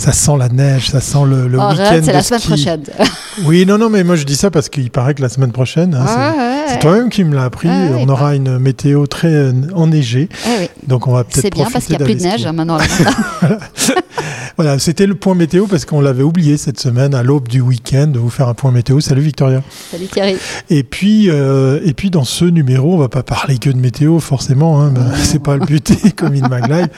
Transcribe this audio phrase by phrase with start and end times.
[0.00, 2.00] Ça sent la neige, ça sent le, le week-end.
[2.02, 2.82] C'est la semaine prochaine.
[3.44, 5.94] oui, non, non, mais moi je dis ça parce qu'il paraît que la semaine prochaine,
[5.94, 10.30] hein, c'est toi-même qui me l'as appris, on aura une météo très euh, enneigée.
[10.86, 12.78] Donc on va peut-être C'est bien parce qu'il n'y a plus de neige hein, maintenant.
[12.78, 13.58] voilà,
[14.78, 18.18] c'était le point météo parce qu'on l'avait oublié cette semaine à l'aube du week-end de
[18.18, 19.00] vous faire un point météo.
[19.00, 19.62] Salut Victoria.
[19.90, 20.36] Salut Thierry.
[20.68, 24.18] Et puis, euh, et puis dans ce numéro, on va pas parler que de météo
[24.20, 24.92] forcément, hein,
[25.22, 26.88] c'est pas le but comme in Mag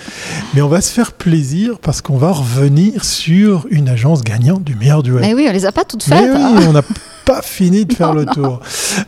[0.54, 4.74] mais on va se faire plaisir parce qu'on va revenir sur une agence gagnante du
[4.74, 5.22] meilleur du web.
[5.22, 6.20] Mais oui, on les a pas toutes faites.
[6.20, 6.82] Mais oui, on n'a
[7.24, 8.60] pas fini de faire le tour.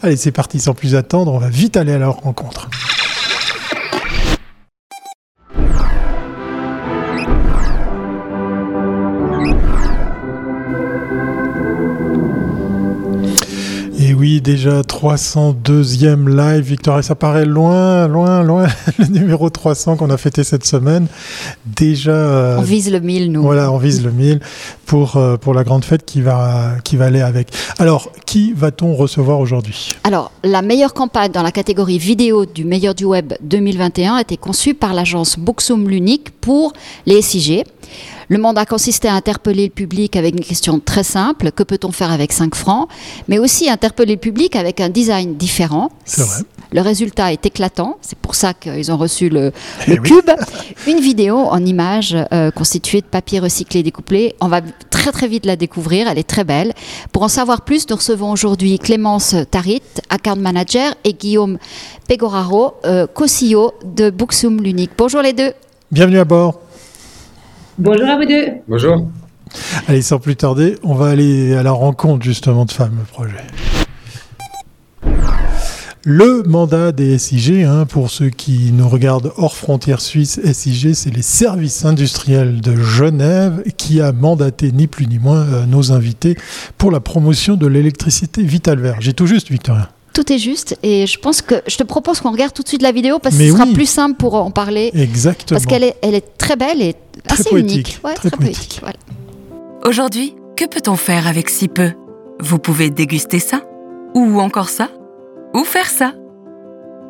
[0.03, 2.69] Allez, c'est parti, sans plus attendre, on va vite aller à leur rencontre.
[14.24, 17.02] Oui, déjà 302e live, Victoria.
[17.02, 18.66] Ça paraît loin, loin, loin,
[18.98, 21.09] le numéro 300 qu'on a fêté cette semaine.
[21.66, 22.12] Déjà.
[22.12, 23.42] Euh, on vise le 1000, nous.
[23.42, 24.41] Voilà, on vise le 1000
[24.87, 27.48] pour, euh, pour la grande fête qui va, qui va aller avec.
[27.78, 29.94] Alors, qui va-t-on recevoir aujourd'hui?
[30.05, 34.38] Alors, la meilleure campagne dans la catégorie vidéo du meilleur du web 2021 a été
[34.38, 36.72] conçue par l'agence Boxum Lunique pour
[37.05, 37.64] les SIG.
[38.28, 42.11] Le mandat consistait à interpeller le public avec une question très simple, que peut-on faire
[42.11, 42.89] avec 5 francs?
[43.28, 45.91] Mais aussi interpeller le public avec un design différent.
[46.05, 46.42] C'est vrai.
[46.72, 49.53] Le résultat est éclatant, c'est pour ça qu'ils ont reçu le,
[49.86, 50.31] eh cube.
[50.89, 54.34] Une vidéo en images euh, constituée de papier recyclé découplé.
[54.41, 56.72] On va très très vite la découvrir, elle est très belle.
[57.12, 61.59] Pour en savoir plus, nous recevons aujourd'hui Clémence Tarit, account manager, et Guillaume
[62.09, 64.91] Pegoraro, euh, co-CEO de Booksum L'Unique.
[64.98, 65.53] Bonjour les deux.
[65.92, 66.64] Bienvenue à bord.
[67.78, 68.47] Bonjour à vous deux.
[68.69, 69.08] Bonjour.
[69.89, 73.44] Allez, sans plus tarder, on va aller à la rencontre justement de fameux projet.
[76.06, 81.08] Le mandat des SIG, hein, pour ceux qui nous regardent hors frontières suisses, SIG, c'est
[81.08, 86.36] les services industriels de Genève qui a mandaté ni plus ni moins euh, nos invités
[86.77, 88.97] pour la promotion de l'électricité Vital Vert.
[89.00, 92.31] J'ai tout juste, Victoria tout est juste et je pense que je te propose qu'on
[92.31, 94.91] regarde tout de suite la vidéo parce que ce sera plus simple pour en parler.
[94.94, 95.59] Exactement.
[95.59, 96.94] Parce qu'elle est, elle est très belle et
[97.28, 98.00] assez unique.
[98.15, 98.81] très, poétique.
[99.84, 101.93] Aujourd'hui, que peut-on faire avec si peu?
[102.41, 103.62] Vous pouvez déguster ça
[104.15, 104.88] Ou encore ça
[105.53, 106.15] Ou faire ça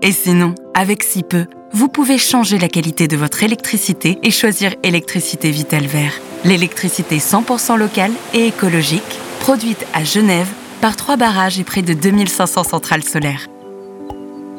[0.03, 4.75] Et sinon, avec si peu, vous pouvez changer la qualité de votre électricité et choisir
[4.83, 6.15] Électricité Vital Vert.
[6.45, 9.03] L'électricité 100% locale et écologique,
[9.41, 10.49] produite à Genève
[10.84, 13.49] par trois barrages et près de 2500 centrales solaires.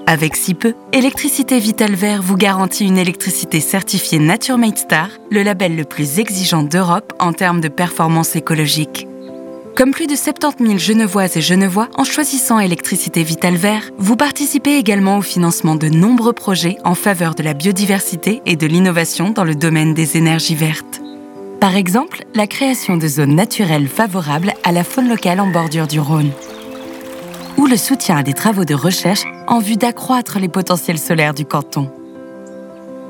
[0.07, 5.43] Avec si peu, Électricité Vital Vert vous garantit une électricité certifiée Nature Made Star, le
[5.43, 9.07] label le plus exigeant d'Europe en termes de performance écologique.
[9.75, 14.77] Comme plus de 70 000 Genevoises et Genevois, en choisissant Électricité Vital Vert, vous participez
[14.77, 19.43] également au financement de nombreux projets en faveur de la biodiversité et de l'innovation dans
[19.43, 21.04] le domaine des énergies vertes.
[21.65, 25.99] Par exemple, la création de zones naturelles favorables à la faune locale en bordure du
[25.99, 26.29] Rhône.
[27.57, 31.43] Ou le soutien à des travaux de recherche en vue d'accroître les potentiels solaires du
[31.43, 31.91] canton.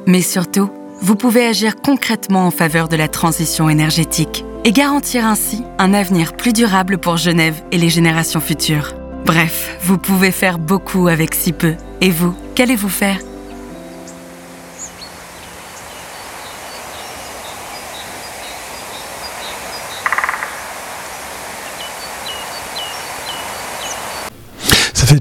[0.07, 0.69] Mais surtout,
[1.01, 6.31] vous pouvez agir concrètement en faveur de la transition énergétique et garantir ainsi un avenir
[6.31, 8.93] plus durable pour Genève et les générations futures.
[9.25, 11.73] Bref, vous pouvez faire beaucoup avec si peu.
[11.99, 13.17] Et vous, qu'allez-vous faire?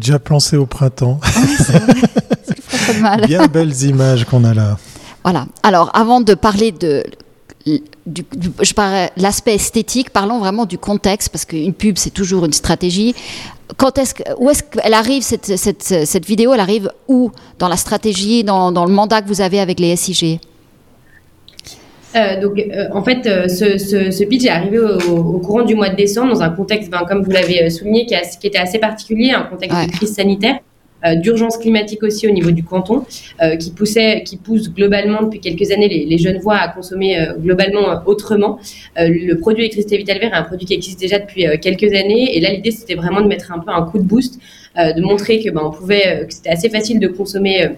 [0.04, 1.18] Déjà plancé au printemps.
[1.36, 3.26] Oui, mal.
[3.26, 4.76] Bien belles images qu'on a là.
[5.22, 5.46] Voilà.
[5.62, 7.02] Alors, avant de parler de
[8.06, 8.26] du,
[8.60, 8.74] je
[9.16, 13.14] l'aspect esthétique, parlons vraiment du contexte, parce qu'une pub, c'est toujours une stratégie.
[13.78, 17.30] Quand est-ce, où est-ce qu'elle arrive, cette, cette, cette, vidéo Elle arrive où?
[17.58, 20.38] Dans la stratégie, dans, dans, le mandat que vous avez avec les SIG
[22.16, 25.74] euh, donc, euh, en fait, euh, ce, ce, ce, pitch est arrivé au, courant du
[25.74, 28.78] mois de décembre dans un contexte, ben, comme vous l'avez souligné, qui, qui, était assez
[28.78, 30.58] particulier, un contexte de crise sanitaire,
[31.16, 33.04] d'urgence climatique aussi au niveau du canton,
[33.60, 38.00] qui poussait, qui pousse globalement depuis quelques années les, les jeunes voix à consommer globalement
[38.06, 38.58] autrement.
[38.96, 42.40] le produit électricité Vital Vert est un produit qui existe déjà depuis quelques années, et
[42.40, 44.40] là l'idée c'était vraiment de mettre un peu un coup de boost,
[44.78, 47.68] de montrer que ben, on pouvait, que c'était assez facile de consommer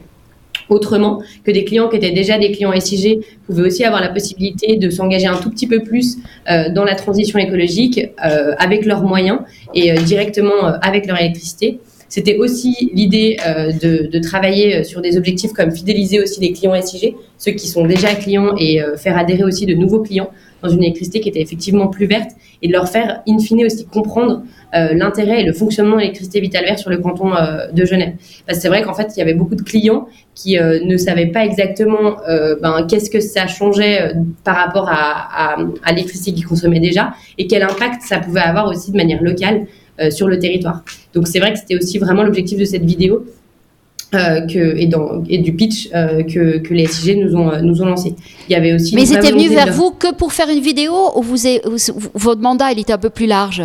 [0.68, 4.76] autrement, que des clients qui étaient déjà des clients SIG pouvaient aussi avoir la possibilité
[4.76, 6.16] de s'engager un tout petit peu plus
[6.50, 9.40] euh, dans la transition écologique euh, avec leurs moyens
[9.74, 11.78] et euh, directement avec leur électricité.
[12.08, 13.36] C'était aussi l'idée
[13.82, 17.84] de, de, travailler sur des objectifs comme fidéliser aussi les clients SIG, ceux qui sont
[17.84, 20.30] déjà clients et faire adhérer aussi de nouveaux clients
[20.62, 22.30] dans une électricité qui était effectivement plus verte
[22.62, 24.42] et de leur faire in fine aussi comprendre
[24.74, 28.14] euh, l'intérêt et le fonctionnement de l'électricité Vital Vert sur le canton euh, de Genève.
[28.46, 30.96] Parce que c'est vrai qu'en fait, il y avait beaucoup de clients qui euh, ne
[30.96, 32.16] savaient pas exactement
[32.62, 34.12] ben, qu'est-ce que ça changeait
[34.44, 38.68] par rapport à, à, à l'électricité qu'ils consommaient déjà et quel impact ça pouvait avoir
[38.68, 39.66] aussi de manière locale
[40.10, 40.82] sur le territoire.
[41.14, 43.24] Donc c'est vrai que c'était aussi vraiment l'objectif de cette vidéo,
[44.14, 47.82] euh, que, et, dans, et, du pitch euh, que, que, les SIG nous ont, nous
[47.82, 48.14] ont lancé.
[48.48, 50.94] Il y avait aussi Mais ils étaient venus vers vous que pour faire une vidéo
[51.16, 51.36] ou vous,
[52.14, 53.64] votre mandat il était un peu plus large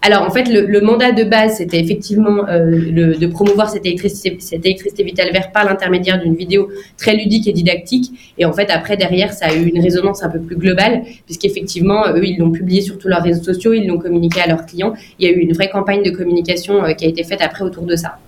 [0.00, 3.84] alors en fait, le, le mandat de base, c'était effectivement euh, le, de promouvoir cette
[3.84, 8.12] électricité, cette électricité vitale verte par l'intermédiaire d'une vidéo très ludique et didactique.
[8.38, 12.04] Et en fait, après, derrière, ça a eu une résonance un peu plus globale, puisqu'effectivement,
[12.14, 14.94] eux, ils l'ont publié sur tous leurs réseaux sociaux, ils l'ont communiqué à leurs clients.
[15.18, 17.82] Il y a eu une vraie campagne de communication qui a été faite après autour
[17.82, 18.18] de ça.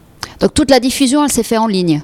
[0.40, 2.02] Donc toute la diffusion, elle s'est faite en ligne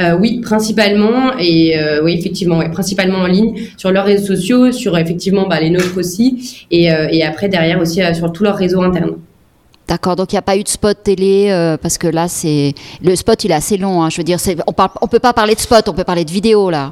[0.00, 4.98] euh, oui, principalement et euh, oui effectivement, principalement en ligne sur leurs réseaux sociaux, sur
[4.98, 8.82] effectivement bah, les nôtres aussi et, euh, et, après derrière aussi sur tous leurs réseaux
[8.82, 9.18] internes.
[9.86, 12.74] D'accord, donc il n'y a pas eu de spot télé parce que là c'est
[13.04, 14.02] le spot il est assez long.
[14.02, 16.32] Hein, je veux dire, on on peut pas parler de spot, on peut parler de
[16.32, 16.90] vidéo là.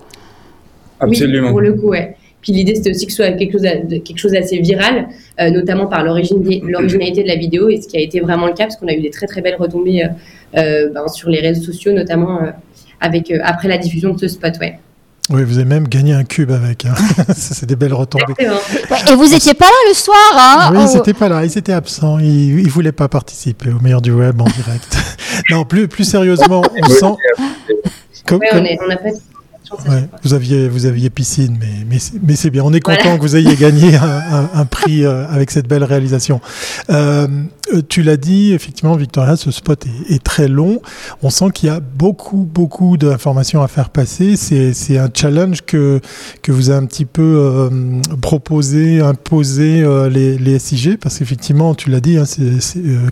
[1.00, 1.48] Absolument.
[1.48, 2.16] Oui, pour le coup, ouais.
[2.42, 5.08] Puis l'idée, c'était aussi que ce soit quelque chose, de, quelque chose d'assez viral,
[5.40, 8.64] euh, notamment par l'originalité de la vidéo, et ce qui a été vraiment le cas,
[8.64, 10.08] parce qu'on a eu des très très belles retombées euh,
[10.58, 12.50] euh ben, sur les réseaux sociaux, notamment euh,
[13.00, 14.54] avec, après la diffusion de ce spot.
[14.60, 14.78] Ouais.
[15.30, 16.84] Oui, vous avez même gagné un cube avec.
[16.84, 16.94] Hein.
[17.36, 18.34] C'est des belles retombées.
[19.08, 21.44] Et vous n'étiez pas là le soir, hein Oui, ils n'étaient pas là.
[21.44, 22.18] Ils étaient absents.
[22.18, 24.96] Ils ne voulaient pas participer au meilleur du web en direct.
[25.50, 27.14] non, plus, plus sérieusement, on sent.
[28.26, 29.14] Comme, on, est, on a fait
[30.22, 32.62] vous, aviez, vous aviez piscine, mais, mais, c'est bien.
[32.64, 36.40] On est content que vous ayez gagné un, prix euh, avec cette belle réalisation.
[36.90, 37.26] Euh,
[37.88, 40.80] tu l'as dit, effectivement, Victoria, ce spot est, très long.
[41.22, 44.36] On sent qu'il y a beaucoup, beaucoup d'informations à faire passer.
[44.36, 46.00] C'est un challenge que,
[46.42, 51.90] que vous avez un petit peu euh, proposé, imposé les, les, SIG, parce qu'effectivement, tu
[51.90, 52.24] l'as dit, hein,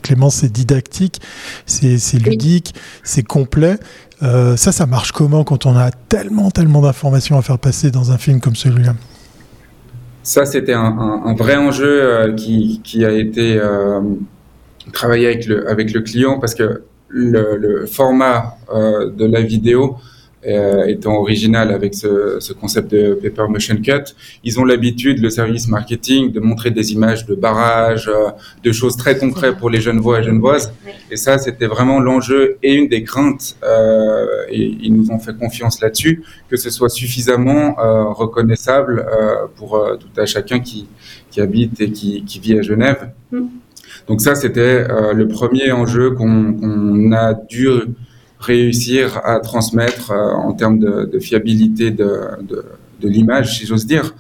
[0.03, 1.21] Clément, c'est didactique,
[1.67, 3.79] c'est ludique, c'est complet.
[4.22, 8.12] Euh, ça, ça marche comment quand on a tellement, tellement d'informations à faire passer dans
[8.12, 8.94] un film comme celui-là?
[10.22, 14.00] Ça, c'était un, vrai enjeu euh, qui, a été euh,
[14.93, 19.96] travaillé avec le, avec le client parce que le, format de la vidéo
[20.46, 24.14] euh, étant original avec ce, ce, concept de paper motion cut.
[24.42, 28.31] Ils ont l'habitude, le service marketing, de montrer des images de barrages, euh,
[28.64, 30.42] de choses très concrètes pour les jeunes voix et jeunes
[31.10, 33.56] Et ça, c'était vraiment l'enjeu et une des craintes.
[33.62, 39.46] Euh, et ils nous ont fait confiance là-dessus, que ce soit suffisamment euh, reconnaissable euh,
[39.56, 40.88] pour tout à chacun qui,
[41.31, 43.10] qui habite et qui, qui vit à Genève.
[43.31, 43.46] Mm.
[44.08, 47.69] Donc ça, c'était le premier enjeu qu'on qu'on a dû
[48.40, 52.10] réussir à transmettre euh, en termes de, de fiabilité de,
[52.42, 52.64] de,
[53.00, 54.14] de l'image, si j'ose dire.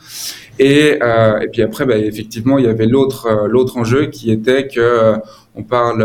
[0.58, 4.30] Et, euh, et, puis après, bah, effectivement, il y avait l'autre euh, l'autre enjeu qui
[4.30, 5.14] était que
[5.56, 5.98] on parle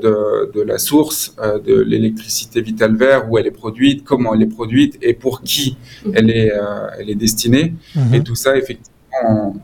[0.00, 1.34] de, de la source
[1.66, 5.76] de l'électricité Vital Vert, où elle est produite, comment elle est produite et pour qui
[6.06, 6.12] mhm.
[6.14, 6.52] elle est
[7.00, 7.74] elle est destinée.
[7.96, 8.14] Mhm.
[8.14, 9.56] Et tout ça, effectivement,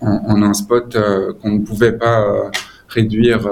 [0.00, 0.96] en, en, un spot
[1.42, 2.50] qu'on ne pouvait pas
[2.88, 3.48] réduire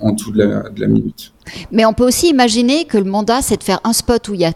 [0.00, 0.42] en tout de
[0.76, 1.32] la, minute.
[1.70, 4.40] Mais on peut aussi imaginer que le mandat, c'est de faire un spot où il
[4.40, 4.52] y a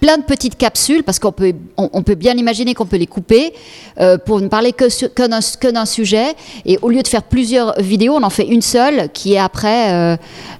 [0.00, 3.52] plein de petites capsules, parce qu'on peut, on, peut bien imaginer qu'on peut les couper
[4.00, 6.34] euh, pour ne parler que, que d'un sujet.
[6.64, 9.92] Et au lieu de faire plusieurs vidéos, on en fait une seule qui est après.
[9.92, 10.16] Euh,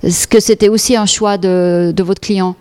[0.09, 2.57] ce que c'était aussi un choix de, de votre client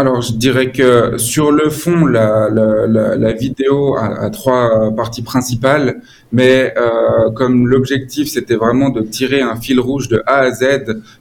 [0.00, 4.90] alors, je dirais que sur le fond, la, la, la, la vidéo a, a, trois
[4.96, 6.00] parties principales,
[6.32, 10.62] mais euh, comme l'objectif c'était vraiment de tirer un fil rouge de A à Z,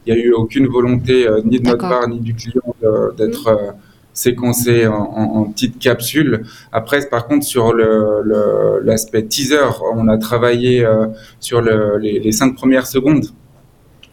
[0.06, 2.74] il n'y a eu aucune volonté euh, ni de notre part ni du client
[3.18, 3.72] d'être euh,
[4.14, 6.44] séquencé en, en, en, petites capsules.
[6.72, 11.08] Après, par contre, sur l'aspect teaser, on a travaillé euh,
[11.42, 13.26] sur le, les, les cinq premières secondes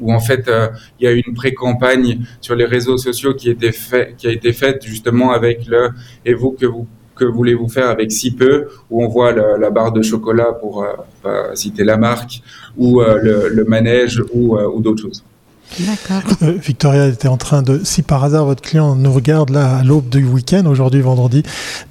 [0.00, 3.72] où en fait euh, il y a une pré-campagne sur les réseaux sociaux qui, était
[3.72, 5.90] fait, qui a été faite justement avec le
[6.24, 8.66] et vous que vous que voulez-vous faire avec si peu?
[8.90, 12.42] où on voit la, barre de chocolat pour euh, citer la marque
[12.76, 15.24] ou euh, le, le, manège ou, ou d'autres choses.
[16.42, 19.84] Euh, Victoria était en train de, si par hasard votre client nous regarde là à
[19.84, 21.42] l'aube du week-end, aujourd'hui vendredi,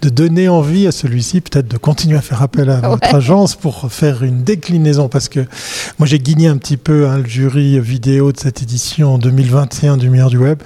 [0.01, 3.91] de donner envie à celui-ci peut-être de continuer à faire appel à votre agence pour
[3.91, 5.39] faire une déclinaison parce que
[5.97, 10.09] moi j'ai guigné un petit peu hein, le jury vidéo de cette édition 2021 du
[10.09, 10.59] meilleur du web.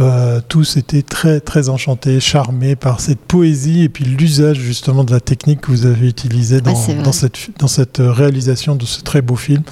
[0.00, 5.12] Euh, tous étaient très très enchantés, charmés par cette poésie et puis l'usage justement de
[5.12, 9.22] la technique que vous avez utilisée dans, dans, cette, dans cette réalisation de ce très
[9.22, 9.62] beau film.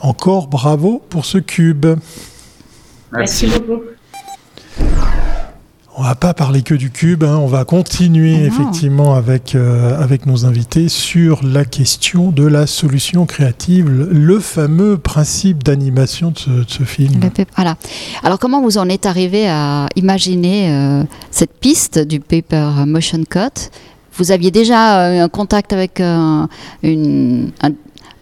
[0.00, 1.86] Encore bravo pour ce cube.
[3.12, 3.82] Merci beaucoup.
[5.94, 7.36] On va pas parler que du cube, hein.
[7.36, 12.66] on va continuer ah effectivement avec, euh, avec nos invités sur la question de la
[12.66, 17.20] solution créative, le fameux principe d'animation de, ce, film.
[17.56, 17.76] Voilà.
[18.24, 23.70] Alors comment vous en êtes arrivé à imaginer euh, cette piste du paper motion cut?
[24.14, 27.50] Vous aviez déjà euh, un contact avec une,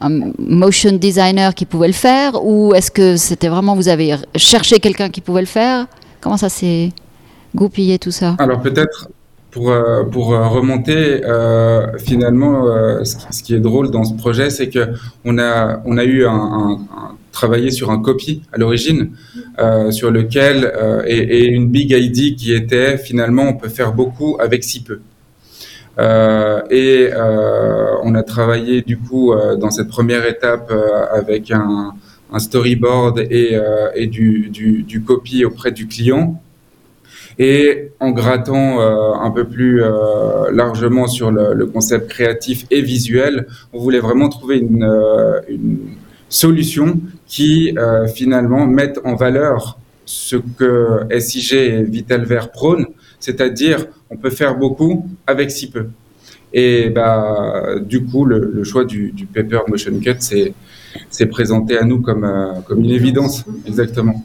[0.00, 2.44] un motion designer qui pouvait le faire?
[2.44, 5.86] Ou est-ce que c'était vraiment vous avez cherché quelqu'un qui pouvait le faire?
[6.20, 6.90] Comment ça s'est
[7.54, 9.08] goupiller tout ça Alors peut-être
[9.50, 12.66] pour, euh, euh, remonter, euh, finalement,
[13.04, 14.88] ce, qui est drôle dans ce projet, c'est que
[15.24, 16.78] on a, eu un,
[17.32, 19.10] travaillé sur un copy à l'origine,
[19.90, 20.72] sur lequel
[21.06, 25.00] et, une big idea qui était finalement on peut faire beaucoup avec si peu.
[26.70, 27.10] et
[28.02, 30.72] on a travaillé du coup dans cette première étape
[31.12, 31.94] avec un,
[32.38, 33.58] storyboard et,
[33.94, 36.40] et du, du, du copy auprès du client
[37.40, 43.46] et en grattant euh, un peu plus euh, largement sur le, concept créatif et visuel,
[43.72, 45.40] on voulait vraiment trouver une, euh,
[46.28, 47.74] solution qui
[48.14, 52.86] finalement mette en valeur ce que SIG et Vitalvert prônent,
[53.18, 55.86] c'est-à-dire on peut faire beaucoup avec si peu.
[56.52, 62.00] Et bah, du coup, le, choix du, du, Paper Motion Cut s'est présenté à nous
[62.00, 64.24] comme, comme une évidence, exactement.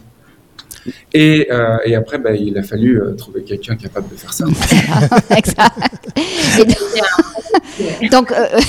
[1.14, 4.46] Et, euh, et après, bah, il a fallu euh, trouver quelqu'un capable de faire ça.
[5.36, 6.10] exact.
[8.12, 8.60] donc, euh,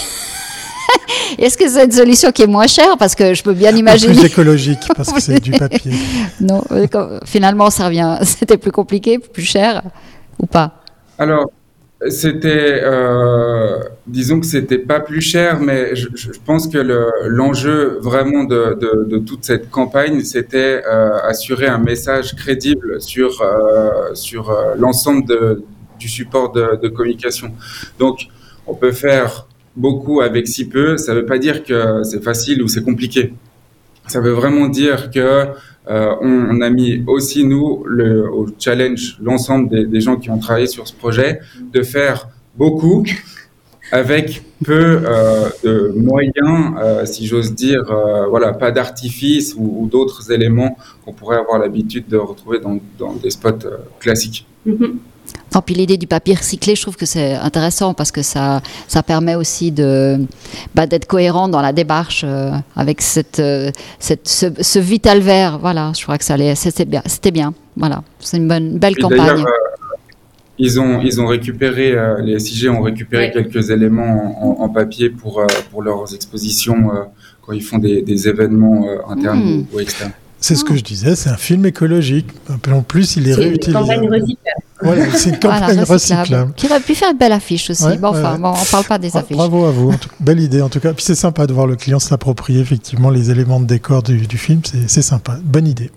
[1.38, 2.96] est-ce que c'est une solution qui est moins chère?
[2.98, 4.14] Parce que je peux bien imaginer.
[4.14, 5.92] Plus écologique, parce que c'est du papier.
[6.40, 6.62] non,
[7.24, 8.18] finalement, ça revient.
[8.22, 9.82] C'était plus compliqué, plus cher
[10.38, 10.82] ou pas?
[11.18, 11.50] Alors,
[12.10, 16.08] c'était, euh, disons que c'était pas plus cher, mais je,
[16.44, 16.78] pense que
[17.26, 24.14] l'enjeu vraiment de, de, toute cette campagne, c'était euh, assurer un message crédible sur euh,
[24.14, 25.62] sur euh, l'ensemble
[25.98, 27.54] du support de, de, communication.
[27.98, 28.28] Donc,
[28.66, 30.98] on peut faire beaucoup avec si peu.
[30.98, 33.32] Ça veut pas dire que c'est facile ou c'est compliqué.
[34.06, 35.46] Ça veut vraiment dire que
[35.88, 37.84] euh, on, a mis aussi, nous,
[38.32, 41.40] au challenge, l'ensemble des, gens qui ont travaillé sur ce projet,
[41.72, 43.04] de faire beaucoup
[43.92, 47.84] avec peu euh, de moyens, euh, si j'ose dire,
[48.28, 53.68] voilà, pas d'artifice ou, d'autres éléments qu'on pourrait avoir l'habitude de retrouver dans, des spots
[54.00, 54.46] classiques.
[54.66, 54.94] Mm-hmm.
[55.54, 59.02] Non, puis l'idée du papier recyclé, je trouve que c'est intéressant parce que ça, ça
[59.02, 60.18] permet aussi de,
[60.74, 65.58] bah, d'être cohérent dans la démarche euh, avec cette, euh, cette, ce, vital vert.
[65.58, 67.02] Voilà, je crois que ça allait, c'était bien.
[67.06, 67.54] C'était bien.
[67.76, 69.40] Voilà, c'est une bonne, belle campagne.
[69.40, 69.50] Euh,
[70.58, 75.82] ils ont, ils ont récupéré, les SIG ont récupéré quelques éléments en, papier pour, pour
[75.82, 76.90] leurs expositions
[77.42, 79.66] quand ils font des, des événements internes hmm.
[79.74, 80.12] ou, externes.
[80.40, 82.28] C'est ce que je disais, c'est un film écologique.
[82.70, 83.80] En plus, il est, réutilisé.
[84.82, 86.52] Voilà, c'est une campagne recyclable.
[86.54, 87.96] Qui aurait pu faire une belle affiche aussi.
[87.98, 89.36] bon, enfin, bon, on ne parle pas des affiches.
[89.36, 89.94] Bravo à vous.
[90.20, 90.92] belle idée en tout cas.
[90.92, 94.38] Puis c'est sympa de voir le client s'approprier effectivement les éléments de décor du, du
[94.38, 94.60] film.
[94.86, 95.38] C'est sympa.
[95.42, 95.90] Bonne idée.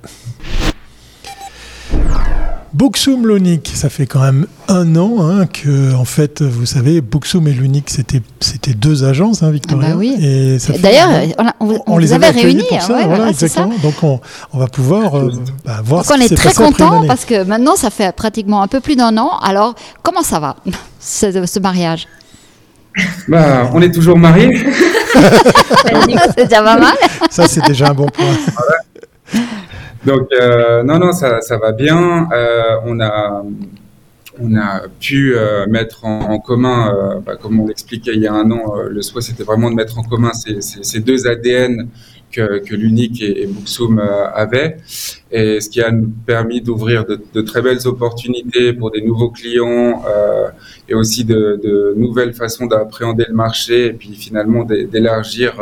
[2.73, 7.47] Buxum l'Unique, ça fait quand même un an hein, que, en fait, vous savez, Buxum
[7.47, 9.89] et l'Unique, c'était c'était deux agences, hein, Victoria.
[9.89, 10.59] Ah bah oui.
[10.79, 11.09] D'ailleurs,
[11.59, 12.63] on, on, les avait réunis.
[12.69, 13.73] Pour ça, voilà, exactement.
[13.81, 14.19] Donc on,
[14.53, 15.31] on, va pouvoir euh,
[15.65, 16.03] bah, voir.
[16.03, 19.17] Donc on est très content parce que maintenant, ça fait pratiquement un peu plus d'un
[19.17, 19.31] an.
[19.41, 19.73] Alors,
[20.03, 20.55] comment ça va
[20.99, 22.07] ce, ce mariage?
[23.27, 24.63] Bah, on est toujours mariés.
[26.35, 26.95] c'est déjà pas mal.
[27.29, 28.35] Ça, c'est déjà un bon point.
[30.05, 32.27] Donc euh, non, non, ça, ça va bien.
[32.31, 33.43] Euh, on a
[34.41, 38.49] on a pu euh, mettre en, commun, bah, comme on l'expliquait il y a un
[38.51, 41.89] an, le souhait c'était vraiment de mettre en commun ces deux ADN
[42.31, 44.77] que, que l'Unique et, et Buxum avaient,
[45.31, 45.91] et ce qui a
[46.25, 50.03] permis d'ouvrir de, de, très belles opportunités pour des nouveaux clients
[50.87, 55.61] et aussi de, de nouvelles façons d'appréhender le marché et puis finalement d'élargir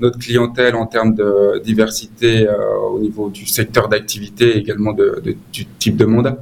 [0.00, 2.46] notre clientèle en termes de diversité
[2.90, 6.38] au niveau du secteur d'activité et également de, du type de mandat.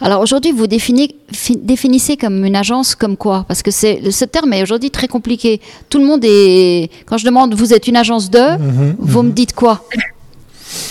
[0.00, 3.44] Alors aujourd'hui, vous définissez comme une agence comme quoi?
[3.48, 5.60] Parce que ce terme est aujourd'hui très compliqué.
[5.88, 6.90] Tout le monde est.
[7.06, 9.34] Quand je demande, vous êtes une agence de, mhm, vous me mhm.
[9.34, 9.84] dites quoi?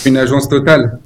[0.06, 0.98] Une agence totale.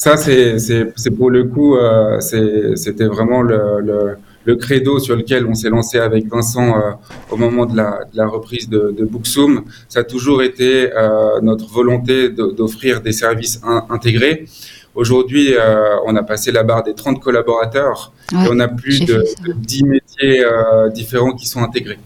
[0.00, 4.16] Ça, c'est pour le coup, euh, c'était vraiment le,
[4.58, 6.92] credo sur lequel on s'est lancé avec Vincent euh,
[7.30, 9.64] au moment de la, reprise de, de Booksum.
[9.90, 13.60] Ça a toujours été euh, notre volonté d'offrir des services
[13.90, 14.46] intégrés.
[14.94, 19.24] Aujourd'hui, euh, on a passé la barre des 30 collaborateurs et on a plus de,
[19.54, 21.98] 10 métiers euh, différents qui sont intégrés.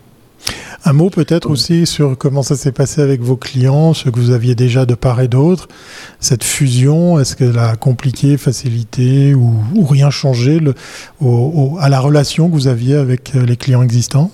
[0.87, 4.33] Un mot peut-être aussi sur comment ça s'est passé avec vos clients, ce que vous
[4.33, 5.67] aviez déjà de part et d'autre.
[6.21, 9.55] Cette fusion, est-ce qu'elle a compliqué, facilité ou,
[9.89, 10.75] rien changé le,
[11.81, 14.31] à la relation que vous aviez avec euh, les clients existants?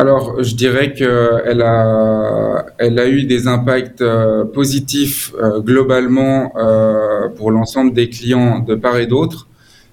[0.00, 6.52] Alors, je dirais qu'elle a, elle a eu des impacts euh, positifs euh, globalement
[7.36, 9.46] pour l'ensemble des clients de part et d'autre,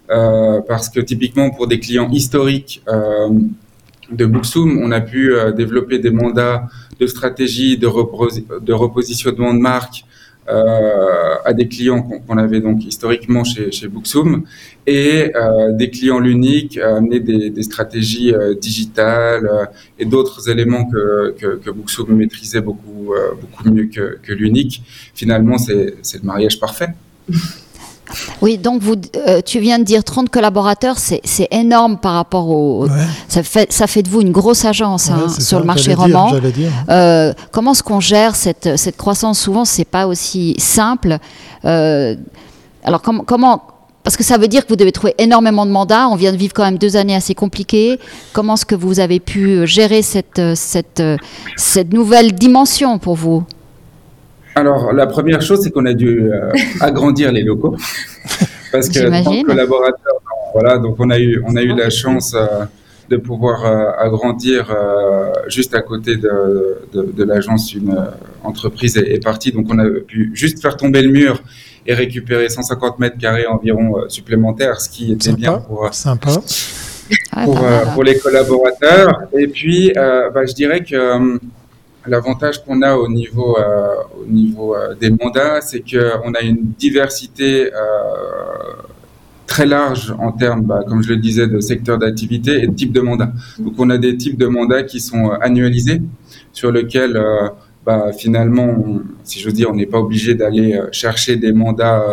[0.07, 2.81] parce que typiquement pour des clients historiques,
[4.11, 6.67] de Booksum, on a pu euh, développer des mandats
[6.99, 7.87] de stratégie, de,
[8.59, 10.06] de repositionnement de marque euh,
[10.47, 14.43] à des clients qu'on avait donc historiquement chez, chez Booksum
[14.85, 21.57] et euh, des clients l'unique, amener des, des stratégies digitales et d'autres éléments que, que,
[21.57, 24.83] que, Booksum maîtrisait beaucoup, beaucoup mieux que, que l'unique.
[25.13, 26.89] Finalement, c'est le mariage parfait.
[28.41, 32.87] Oui, donc vous, euh, tu viens de dire 30 collaborateurs, c'est énorme par rapport au.
[33.27, 36.33] Ça, fait, ça fait de vous une grosse agence hein, sur le marché roman.
[36.89, 39.39] Euh, comment est-ce qu'on gère cette, cette croissance?
[39.39, 41.17] Souvent, c'est pas aussi simple.
[41.65, 42.15] Euh,
[42.83, 43.63] alors, comment.
[44.03, 46.07] Parce que ça veut dire que vous devez trouver énormément de mandats.
[46.07, 47.99] On vient de vivre quand même deux années assez compliquées.
[48.31, 51.03] Comment est-ce que vous avez pu gérer cette, cette,
[51.57, 53.43] cette nouvelle dimension pour vous?
[54.57, 57.75] Alors, la première chose, c'est qu'on a dû euh, agrandir les locaux.
[58.71, 60.21] parce que tant collaborateurs,
[60.53, 62.65] voilà, donc on a eu, on a eu la chance euh,
[63.07, 64.75] de pouvoir euh, agrandir
[65.47, 67.95] juste à côté de, de, l'agence une
[68.43, 69.51] entreprise est, partie.
[69.51, 71.41] Donc, on a pu juste faire tomber le mur
[71.85, 76.31] et récupérer 150 mètres carrés environ supplémentaires, ce qui était bien pour, sympa.
[77.45, 79.21] Pour, pour, les collaborateurs.
[79.37, 81.39] Et puis, bah, je dirais que
[82.07, 87.77] L'avantage qu'on a au niveau, euh, euh, des mandats, c'est qu'on a une diversité euh,
[89.45, 92.93] très large en termes, bah, comme je le disais, de secteur d'activité et de type
[92.93, 93.31] de mandat.
[93.59, 96.01] Donc on a des types de mandats qui sont annualisés,
[96.53, 97.21] sur lesquels
[97.85, 98.75] bah, finalement,
[99.23, 102.03] si je veux dire, on n'est pas obligé d'aller chercher des mandats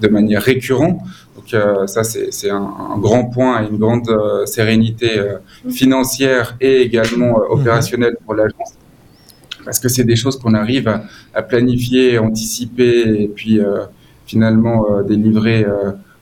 [0.00, 1.00] de manière récurrente.
[1.52, 5.38] Donc ça, c'est un, grand point et une grande euh, sérénité euh,
[5.70, 8.74] financière et également euh, opérationnelle pour l'agence.
[9.64, 10.88] Parce que c'est des choses qu'on arrive
[11.34, 13.60] à, planifier, anticiper et puis
[14.26, 15.64] finalement délivrer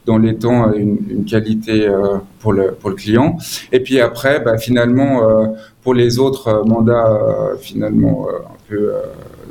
[0.07, 1.93] dans les temps une, qualité
[2.39, 3.37] pour, le, pour le client.
[3.73, 7.19] Et puis après, bah, finalement, pour les autres mandats
[7.61, 8.93] finalement un peu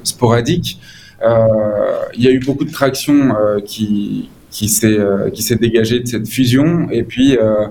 [0.03, 0.79] sporadiques,
[1.21, 6.07] il y a eu beaucoup de traction qui, qui s'est euh, qui s'est dégagé de
[6.07, 7.67] cette fusion et puis euh,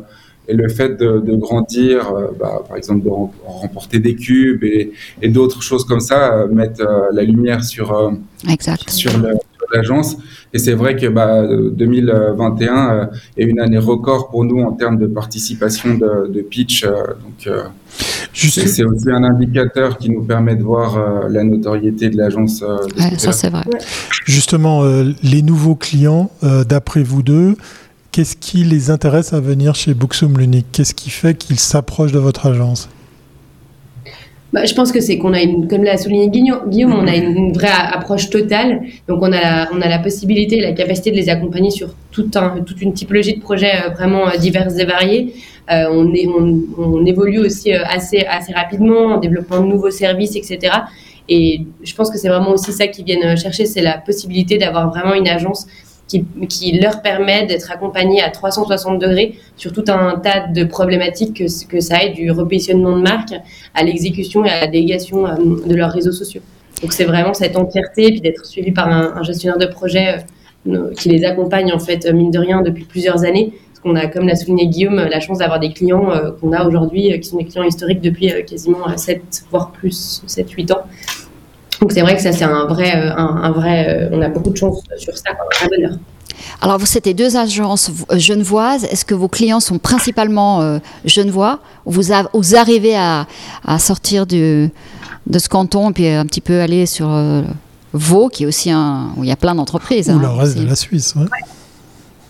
[0.49, 3.11] et le fait de, de grandir, euh, bah, par exemple de
[3.45, 4.91] remporter des cubes et,
[5.23, 8.13] et d'autres choses comme ça, mettent la lumière sur,
[8.49, 8.91] exact.
[8.91, 9.13] sur
[9.73, 10.17] l'agence.
[10.53, 15.07] Et c'est vrai que bah, 2021 est une année record pour nous en termes de
[15.07, 16.85] participation de, de pitch.
[16.85, 17.55] donc
[18.33, 22.63] c'est aussi un indicateur qui nous permet de voir euh, la notoriété de l'agence.
[22.63, 22.79] Euh,
[23.19, 23.65] ça, c'est vrai.
[24.25, 27.57] Justement, euh, les nouveaux clients, d'après vous deux,
[28.13, 30.67] qu'est-ce qui les intéresse à venir chez Booksum Lunique?
[30.73, 32.89] Qu'est-ce qui fait qu'ils s'approchent de votre agence?
[34.53, 37.53] Bah, je pense que c'est qu'on a une, comme l'a souligné Guillaume, on a une,
[37.53, 38.83] vraie approche totale.
[39.07, 42.31] Donc on a la, on a la possibilité, la capacité de les accompagner sur tout
[42.35, 45.35] un, toute une typologie de projets vraiment diverses et variés.
[45.71, 50.73] Euh, on, évolue aussi euh, assez, assez rapidement en développant de nouveaux services, etc.
[51.29, 54.91] Et je pense que c'est vraiment aussi ça qu'ils viennent chercher, c'est la possibilité d'avoir
[54.91, 55.69] vraiment une agence
[56.49, 61.81] qui, leur permet d'être accompagnés à 360 degrés sur tout un tas de problématiques que,
[61.81, 63.35] ça aide du repositionnement de marque
[63.75, 66.43] à l'exécution et à la délégation euh, de leurs réseaux sociaux.
[66.83, 70.25] Donc c'est vraiment cette entièreté, puis d'être suivi par un, gestionnaire de projet
[70.97, 74.37] qui les accompagne en fait mine de rien depuis plusieurs années qu'on a, comme l'a
[74.37, 77.45] souligné Guillaume, la chance d'avoir des clients euh, qu'on a aujourd'hui, euh, qui sont des
[77.45, 80.83] clients historiques depuis euh, quasiment 7, voire plus, 7-8 ans.
[81.81, 84.83] Donc c'est vrai que ça, c'est un vrai, un, vrai on a beaucoup de chance
[84.99, 85.31] sur ça,
[85.63, 85.93] un bonheur.
[86.63, 88.85] Alors, vous, c'était deux agences genevoises.
[88.85, 91.59] Est-ce que vos clients sont principalement genevois?
[91.87, 93.27] Vous, vous arrivez à,
[93.65, 94.71] à sortir de
[95.33, 97.09] ce canton et puis un petit peu aller sur
[97.93, 99.13] Vaud, qui est aussi un.
[99.17, 100.09] où il y a plein d'entreprises.
[100.09, 101.27] Ou hein, le reste de la Suisse, ouais.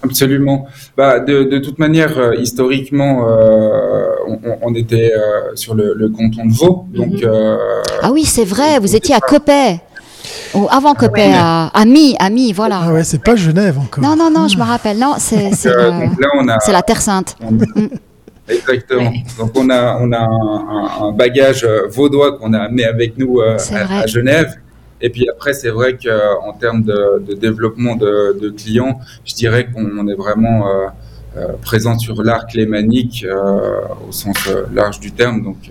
[0.02, 0.66] Absolument.
[0.96, 6.08] Bah, de, de toute manière, euh, historiquement, euh, on, on, était euh, sur le, le,
[6.08, 6.84] canton de Vaud.
[6.94, 7.58] Mhm.
[8.02, 9.80] Ah oui, c'est vrai, vous étiez à Copet.
[10.54, 12.80] Ou avant Copet, à, à Mi, à Mi, voilà.
[12.84, 14.02] Ah ouais, c'est pas Genève encore.
[14.02, 14.98] Non, non, non, je me rappelle.
[14.98, 17.36] Non, c'est la, la Terre Sainte.
[17.40, 17.86] Mm.
[18.48, 19.12] Exactement.
[19.38, 23.56] Donc on a, on a un, un bagage vaudois qu'on a amené avec nous à,
[23.74, 24.56] à, Genève.
[25.02, 30.14] Et puis après, c'est vrai qu'en termes de, développement de, clients, je dirais qu'on est
[30.14, 30.68] vraiment
[31.36, 33.26] euh, présente sur l'arc lémanique
[34.08, 34.36] au sens
[34.72, 35.70] large du terme, donc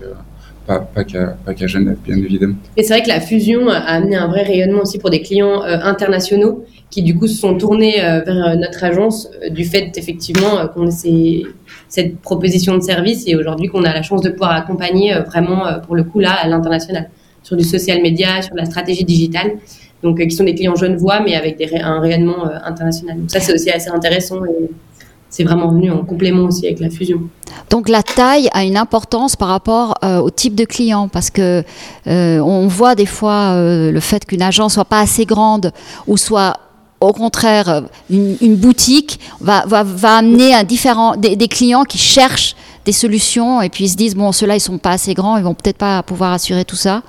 [0.66, 2.54] pas, pas qu'à Genève, bien évidemment.
[2.76, 5.62] Et c'est vrai que la fusion a amené un vrai rayonnement aussi pour des clients
[5.62, 11.42] internationaux qui du coup se sont tournés vers notre agence du fait effectivement qu'on ait
[11.88, 15.94] cette proposition de service et aujourd'hui qu'on a la chance de pouvoir accompagner vraiment pour
[15.94, 17.10] le coup là à l'international
[17.50, 19.58] sur du social media, sur la stratégie digitale
[20.02, 23.18] donc euh, qui sont des clients voix mais avec un rayonnement euh, international.
[23.28, 24.70] Ça, c'est aussi assez intéressant et
[25.28, 27.20] c'est vraiment venu en complément aussi avec la fusion.
[27.68, 31.62] Donc la taille a une importance par rapport euh, au type de client parce que
[32.06, 35.72] on voit des fois le fait qu'une agence soit pas assez grande
[36.06, 36.54] ou soit
[37.00, 42.92] au contraire une, boutique va, va, va, amener un différent, des, clients qui cherchent des
[42.92, 45.54] solutions et puis ils se disent bon ceux-là ils sont pas assez grands ils vont
[45.54, 47.02] peut-être pas pouvoir assurer tout ça.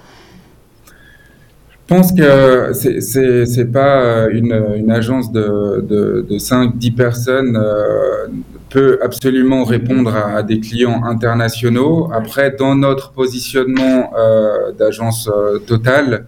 [1.92, 7.58] Je pense que c'est c'est pas euh, une, une agence de, de, de 5-10 personnes
[7.62, 8.28] euh,
[8.70, 12.10] peut absolument répondre à, des clients internationaux.
[12.14, 16.28] Après, dans notre positionnement euh, d'agence euh, totale,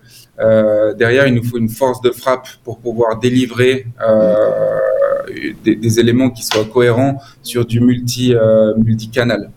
[0.97, 3.86] derrière, il nous faut une force de frappe pour pouvoir délivrer
[5.63, 8.36] des, des, éléments qui soient cohérents sur du multi
[8.78, 9.52] multicanal.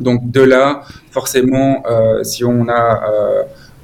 [0.00, 1.84] Donc de là, forcément,
[2.24, 3.02] si on a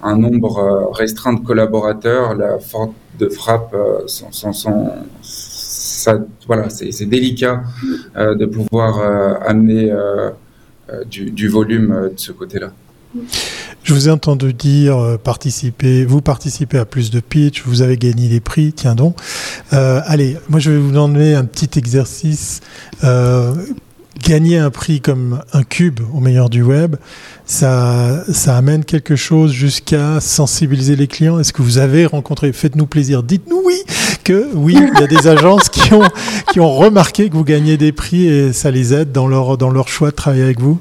[0.04, 4.06] un nombre euh, restreint de collaborateurs, la force de frappe, euh,
[5.22, 7.62] ça, voilà, c'est délicat
[8.16, 9.00] euh, de pouvoir
[9.46, 9.90] amener
[11.10, 12.72] du, volume de ce côté-là.
[13.84, 18.28] Je vous ai entendu dire participer, vous participez à plus de pitch, vous avez gagné
[18.28, 19.16] des prix, tiens donc.
[19.70, 22.60] allez, moi je vais vous demander un petit exercice.
[24.24, 26.96] Gagner un prix comme un cube au meilleur du web,
[27.46, 31.38] ça, amène quelque chose jusqu'à sensibiliser les clients.
[31.38, 33.82] Est-ce que vous avez rencontré, faites-nous plaisir, dites-nous oui,
[34.24, 35.92] que oui, il y a des agences qui
[36.60, 40.16] ont, remarqué que vous gagnez des prix et ça les aide dans leur, choix de
[40.16, 40.78] travailler avec vous?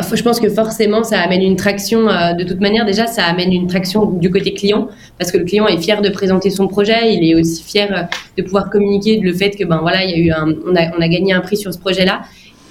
[0.00, 2.08] Je pense que forcément, ça amène une traction.
[2.08, 5.44] Euh, de toute manière, déjà, ça amène une traction du côté client, parce que le
[5.44, 7.14] client est fier de présenter son projet.
[7.14, 8.02] Il est aussi fier euh,
[8.38, 10.96] de pouvoir communiquer le fait que, ben voilà, il y a eu un, on a,
[10.96, 12.22] on a gagné un prix sur ce projet-là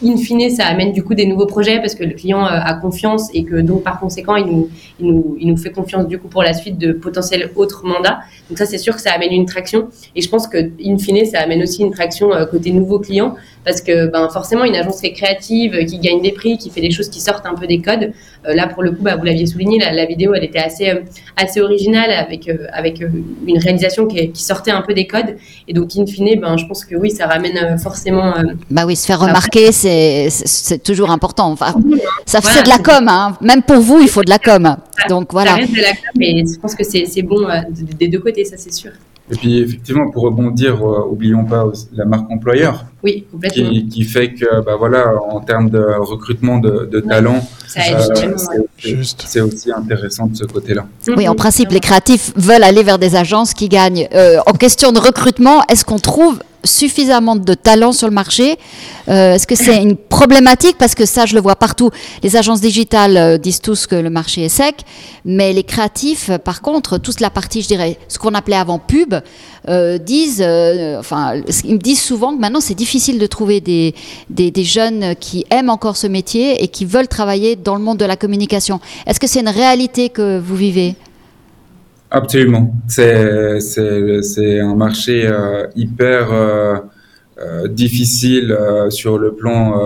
[0.04, 2.74] in fine, ça amène du coup des nouveaux projets parce que le client euh, a
[2.74, 6.18] confiance et que donc par conséquent, il nous, il nous, il nous fait confiance du
[6.18, 8.20] coup pour la suite de potentiels autres mandats.
[8.50, 9.90] Donc ça, c'est sûr que ça amène une traction.
[10.16, 13.36] Et je pense que in fine, ça amène aussi une traction euh, côté nouveaux clients
[13.64, 16.82] parce que ben, forcément, une agence qui est créative, qui gagne des prix, qui fait
[16.82, 18.12] des choses qui sortent un peu des codes.
[18.48, 20.92] Euh, là, pour le coup, bah, vous l'aviez souligné, la, vidéo, elle était assez,
[21.38, 25.38] assez originale avec, avec une réalisation qui, qui, sortait un peu des codes.
[25.68, 28.34] Et donc, in fine, ben, je pense que oui, ça ramène forcément.
[28.72, 29.90] bah oui, se faire remarquer, c'est
[30.30, 31.51] c'est toujours important.
[31.51, 31.73] Enfin,
[32.25, 33.38] ça c'est de la com, hein.
[33.41, 34.75] même pour vous, il faut de la com.
[35.10, 35.51] Donc voilà.
[35.51, 37.62] Ça reste de la com, mais je pense que c'est bon euh,
[37.99, 38.91] des deux côtés, ça c'est sûr.
[39.32, 42.86] Et puis effectivement, pour rebondir, euh, oublions pas la marque employeur.
[43.01, 43.69] Oui, complètement.
[43.69, 48.36] Qui, fait que, bah voilà, en termes de recrutement de, de talents, euh,
[49.25, 50.86] c'est aussi intéressant de ce côté-là.
[51.15, 54.10] Oui, en principe, les créatifs veulent aller vers des agences qui gagnent.
[54.45, 58.58] en question de recrutement, est-ce qu'on trouve suffisamment de talents sur le marché
[59.08, 60.78] euh, Est-ce que c'est une problématique?
[60.78, 61.89] Parce que ça, je le vois partout.
[62.24, 64.76] Les agences digitales euh, disent tous que le marché est sec,
[65.26, 68.80] mais les créatifs, euh, par contre, toute la partie, je dirais, ce qu'on appelait avant
[68.80, 69.15] pub,
[70.00, 70.41] disent,
[70.97, 73.93] enfin, ils me disent souvent que maintenant c'est difficile de trouver des,
[74.32, 77.97] des, des, jeunes qui aiment encore ce métier et qui veulent travailler dans le monde
[77.97, 78.80] de la communication.
[79.06, 80.95] Est-ce que c'est une réalité que vous vivez?
[82.12, 82.76] Absolument.
[82.88, 86.76] C'est, c'est, c'est un marché euh, hyper euh,
[87.39, 88.56] euh, difficile
[88.89, 89.80] sur le plan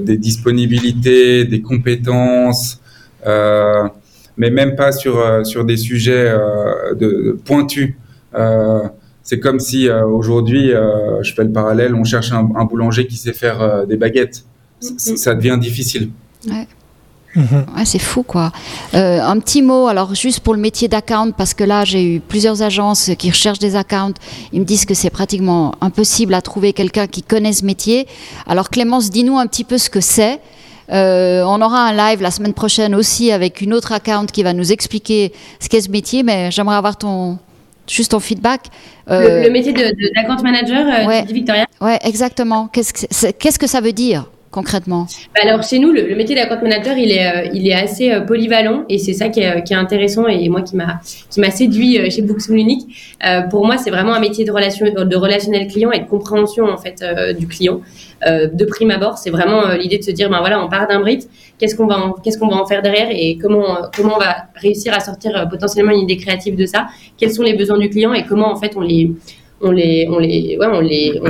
[0.00, 2.80] des disponibilités, des compétences,
[3.26, 6.32] mais même pas sur, sur des sujets
[6.98, 7.94] de, pointus.
[9.22, 10.72] c'est comme si aujourd'hui,
[11.22, 14.44] je fais le parallèle, on cherche un, un boulanger qui sait faire des baguettes.
[14.82, 15.16] Mm-hmm.
[15.16, 16.10] ça devient difficile.
[16.48, 16.66] Ouais.
[17.34, 17.66] Mhm.
[17.84, 18.52] c'est fou quoi.
[18.94, 22.20] Euh, un petit mot, alors juste pour le métier d'account, parce que là j'ai eu
[22.20, 24.14] plusieurs agences qui recherchent des accounts.
[24.52, 28.06] Ils me disent que c'est pratiquement impossible à trouver quelqu'un qui connaît ce métier.
[28.46, 30.40] Alors Clémence, dis-nous un petit peu ce que c'est.
[30.90, 34.54] Euh, on aura un live la semaine prochaine aussi avec une autre account qui va
[34.54, 37.38] nous expliquer ce qu'est ce métier, mais j'aimerais avoir ton
[37.86, 38.66] juste ton feedback.
[39.10, 41.66] Euh, le, métier d'account manager, ouais, Victoria?
[41.80, 42.68] Ouais, exactement.
[42.68, 44.26] Qu'est-ce que ça veut dire?
[44.50, 46.58] Concrètement bah, Alors chez nous, le, métier d'account
[46.96, 49.76] il est, euh, il est assez euh, polyvalent et c'est ça qui est, qui est,
[49.76, 53.16] intéressant et moi qui m'a qui m'a séduit euh, chez Books Unique.
[53.50, 56.78] pour moi, c'est vraiment un métier de relation de relationnel client et de compréhension en
[56.78, 57.04] fait
[57.38, 57.80] du client.
[58.26, 61.24] de prime abord, c'est vraiment l'idée de se dire ben voilà, on part d'un brief,
[61.58, 65.00] qu'est-ce qu'on va qu'est-ce va en faire derrière et comment comment on va réussir à
[65.00, 66.88] sortir potentiellement une idée créative de ça?
[67.16, 69.12] Quels sont les besoins du client et comment en fait on les
[69.60, 71.20] on les on les ouais, on les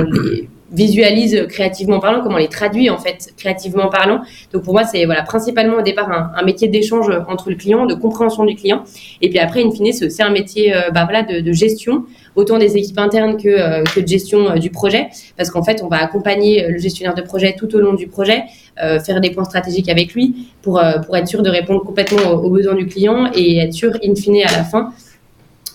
[0.71, 4.21] visualise créativement parlant, comment on les traduit en fait créativement parlant.
[4.53, 7.93] Donc pour moi, c'est voilà principalement au départ un, métier d'échange entre le client, de
[7.93, 8.83] compréhension du client,
[9.21, 12.05] et puis après, in fine, c'est un métier bah, voilà de, de, gestion,
[12.35, 15.97] autant des équipes internes que, que de gestion du projet, parce qu'en fait, on va
[15.97, 18.43] accompagner le gestionnaire de projet tout au long du projet,
[18.77, 22.49] faire des points stratégiques avec lui pour pour être sûr de répondre complètement aux, aux
[22.49, 24.93] besoins du client et être sûr in fine à la fin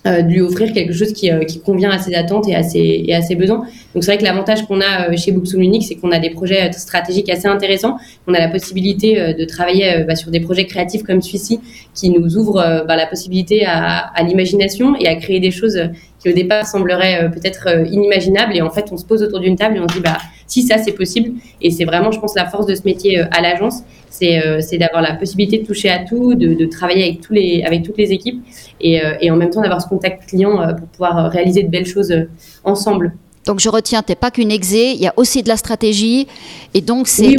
[0.07, 2.63] euh, de lui offrir quelque chose qui, euh, qui, convient à ses attentes et à
[2.63, 3.67] ses, et à ses besoins.
[3.95, 6.29] Donc c'est vrai que l'avantage qu'on a euh, chez Booksoom Unique, c'est qu'on a des
[6.29, 7.97] projets stratégiques assez intéressants.
[8.27, 11.59] On a la possibilité de travailler bah, sur des projets créatifs comme celui-ci
[11.95, 15.81] qui nous ouvrent bah, la possibilité à, à l'imagination et à créer des choses
[16.19, 18.55] qui au départ sembleraient peut-être inimaginables.
[18.55, 20.63] Et en fait, on se pose autour d'une table et on se dit, bah, si
[20.63, 21.33] ça c'est possible.
[21.61, 25.15] Et c'est vraiment, je pense, la force de ce métier à l'agence, c'est d'avoir la
[25.15, 28.45] possibilité de toucher à tout, de, de, travailler avec, tous les, avec toutes les équipes
[28.81, 32.15] et, et en même temps d'avoir ce contact client pour pouvoir réaliser de belles choses
[32.63, 33.13] ensemble.
[33.45, 36.29] Donc je retiens, tu n'es pas qu'une exé, il y a aussi de la stratégie,
[36.75, 37.35] et donc c'est,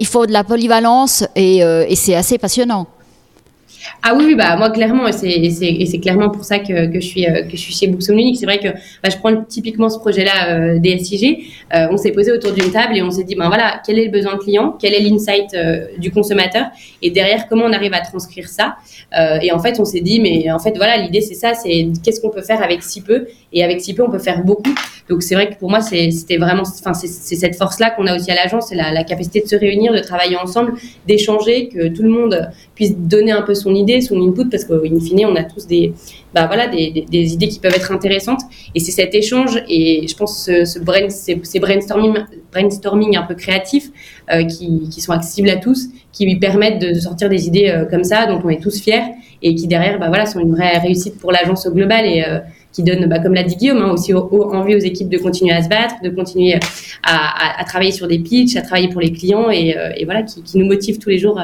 [0.00, 2.88] il faut de la polyvalence, et, et c'est assez passionnant.
[4.02, 7.42] Ah oui, bah moi clairement, et c'est clairement pour ça que, que, je suis euh,
[7.42, 8.36] que je suis chez Booksom Unique.
[8.36, 11.44] C'est vrai que bah, je prends typiquement ce projet-là euh, des SIG.
[11.74, 14.04] Euh, on s'est posé autour d'une table et on s'est dit ben voilà, quel est
[14.06, 15.56] le besoin client, quel est l'insight
[15.98, 16.66] du consommateur,
[17.00, 18.76] et derrière comment on arrive à transcrire ça?
[19.42, 22.20] et en fait, on s'est dit mais en fait voilà, l'idée c'est ça, c'est qu'est-ce
[22.20, 24.74] qu'on peut faire avec si peu, et avec si peu on peut faire beaucoup.
[25.08, 28.30] Donc c'est vrai que pour moi c'était vraiment, enfin c'est cette force-là qu'on a aussi
[28.30, 30.74] à l'agence, c'est la capacité de se réunir, de travailler ensemble,
[31.06, 32.50] d'échanger, que tout le monde
[32.90, 35.92] donner un peu son idée, son input, parce qu'in fine, on a tous des,
[36.34, 38.40] bah voilà, des, idées qui peuvent être intéressantes.
[38.74, 42.14] Et c'est cet échange et je pense ce, brain, ces, brainstorming,
[42.52, 43.90] brainstorming un peu créatifs
[44.32, 47.84] euh, qui, qui, sont accessibles à tous, qui lui permettent de sortir des idées euh,
[47.84, 49.02] comme ça, dont on est tous fiers
[49.42, 52.38] et qui derrière, bah voilà, sont une vraie réussite pour l'agence au global et euh,
[52.72, 55.62] qui donne, bah, comme l'a dit Guillaume, hein, aussi envie aux équipes de continuer à
[55.62, 56.58] se battre, de continuer
[57.02, 60.66] à, travailler sur des pitchs, à travailler pour les clients et, voilà, qui, qui, nous
[60.66, 61.38] motive tous les jours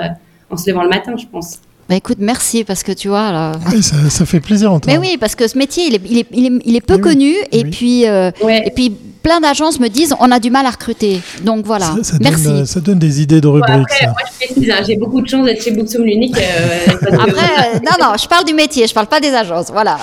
[0.50, 1.58] en se levant le matin, je pense.
[1.88, 3.52] Bah écoute, merci parce que tu vois là.
[3.72, 6.18] Oui, ça, ça, fait plaisir en Mais oui, parce que ce métier, il est, il
[6.18, 7.46] est, il est, il est peu oui, connu oui.
[7.52, 8.62] et puis euh, Ouais.
[8.66, 11.22] et puis plein d'agences me disent on a du mal à recruter.
[11.44, 11.86] Donc voilà.
[11.86, 12.44] Ça, ça merci.
[12.44, 13.86] Donne, ça donne des idées de Bon, rubriques.
[13.90, 14.06] après, ça.
[14.08, 16.36] moi je précise, hein, j'ai beaucoup de chance d'être chez Booksoom l'unique.
[16.36, 19.70] Euh, Après, euh, non non, je parle du métier, je parle pas des agences.
[19.70, 19.96] Voilà.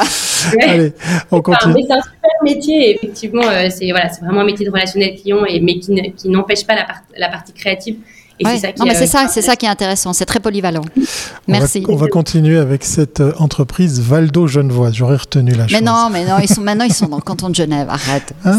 [0.57, 0.63] Ouais.
[0.67, 0.93] Allez,
[1.29, 1.75] on continue.
[1.75, 5.15] mais c'est un super métier, effectivement, euh, c'est voilà, c'est vraiment un métier de relationnel
[5.21, 7.97] client, et, mais qui, ne- qui n'empêche pas la, part- la partie créative.
[8.39, 8.55] Et Ouais.
[8.55, 10.11] c'est ça qui non mais euh, c'est ça, c'est ça qui est intéressant.
[10.11, 10.81] C'est très polyvalent.
[10.97, 11.07] On va-
[11.47, 11.85] Merci.
[11.87, 14.93] On va, continuer avec cette euh, entreprise Valdo Genevoise.
[14.93, 15.77] J'aurais retenu la chose.
[15.79, 17.87] Mais non, mais non, ils sont maintenant ils sont dans le canton de Genève.
[17.89, 18.33] Arrête.
[18.43, 18.53] Ah,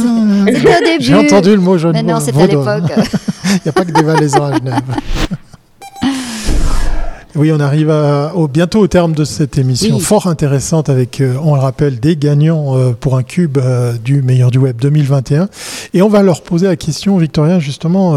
[0.46, 1.04] C'était au début.
[1.04, 2.02] J'ai entendu le mot Genevois.
[2.02, 2.84] Mais non, c'était à l'époque.
[3.44, 4.80] Il n'y a pas que des Valaisans à Genève.
[7.36, 10.00] Oui, on arrive à- au, bientôt au terme de cette émission Oui.
[10.02, 14.22] fort intéressante avec, euh, on le rappelle, des gagnants euh, pour un cube euh, du
[14.22, 15.48] meilleur du web 2021.
[15.92, 18.14] Et on va leur poser la question, Victoria, justement,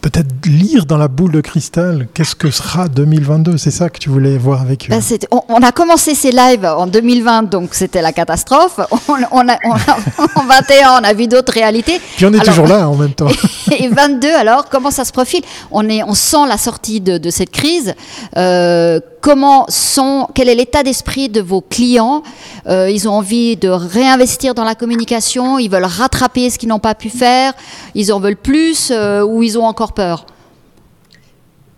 [0.00, 4.08] peut-être lire dans la boule de cristal, qu'est-ce que sera 2022 C'est ça que tu
[4.08, 8.02] voulais voir avec eux Ben, on, on a commencé ces lives en 2020, donc c'était
[8.02, 8.80] la catastrophe.
[9.08, 9.96] On, on a, on a-
[10.40, 12.00] en 21, on a vu d'autres réalités.
[12.16, 13.28] Puis on est Alors- toujours là en même temps.
[13.78, 15.42] Et 22, alors, comment ça se profile?
[15.70, 17.94] On, est, on sent la sortie de, de cette crise.
[18.36, 18.45] Euh,
[19.20, 22.22] comment sont, quel est l'état d'esprit de vos clients?
[22.66, 26.78] Euh, Ils ont envie de réinvestir dans la communication, ils veulent rattraper ce qu'ils n'ont
[26.78, 27.52] pas pu faire,
[27.94, 30.26] ils en veulent plus euh, ou ils ont encore peur?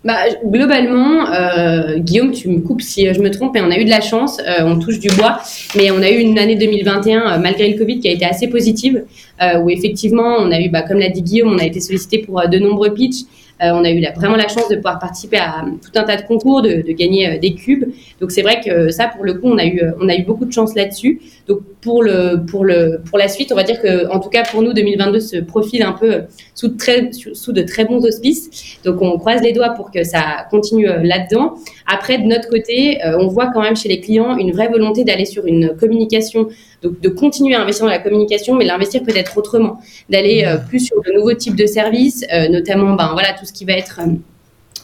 [0.04, 3.78] Bah, globalement, euh, Guillaume, tu me coupes si euh, je me trompe, et on a
[3.78, 5.40] eu de la chance, euh, on touche du bois,
[5.76, 8.46] mais on a eu une année 2021, euh, malgré le Covid, qui a été assez
[8.46, 9.04] positive,
[9.42, 12.18] euh, où effectivement, on a eu, bah, comme l'a dit Guillaume, on a été sollicité
[12.18, 14.98] pour euh, de nombreux pitchs, Euh, on a eu la- vraiment la chance de pouvoir
[14.98, 17.84] participer à euh, tout un tas de concours, de, de gagner euh, des cubes.
[18.20, 20.22] Donc c'est vrai que ça, pour le coup, on a eu, euh, on a eu
[20.22, 21.20] beaucoup de chance là-dessus.
[21.48, 24.44] Donc pour le, pour le, pour la suite, on va dire que, en tout cas
[24.44, 28.78] pour nous, 2022 se profile un peu sous de très, sous de très bons auspices.
[28.84, 31.54] Donc on croise les doigts pour que ça continue euh, là-dedans.
[31.86, 35.04] Après, de notre côté, euh, on voit quand même chez les clients une vraie volonté
[35.04, 36.48] d'aller sur une communication,
[36.82, 40.80] donc de continuer à investir dans la communication, mais l'investir peut-être autrement, d'aller euh, plus
[40.80, 44.00] sur de nouveaux types de services, euh, notamment, ben voilà, tout ce qui va être
[44.00, 44.12] euh,